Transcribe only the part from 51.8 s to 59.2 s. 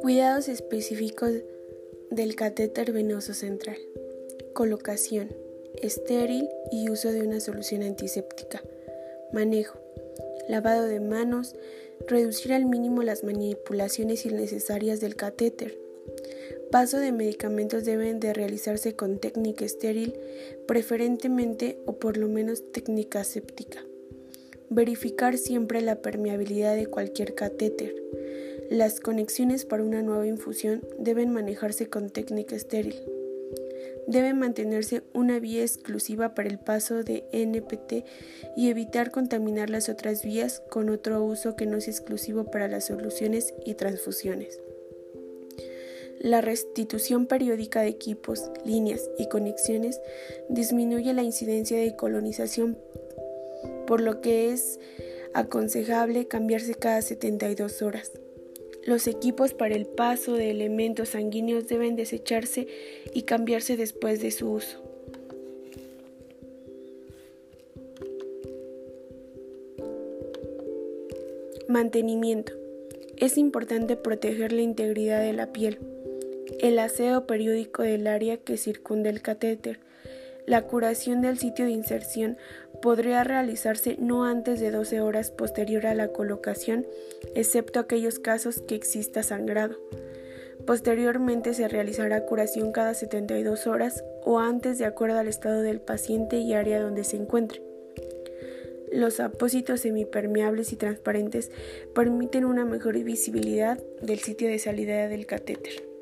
colonización, por lo que es aconsejable cambiarse cada 72 horas. Los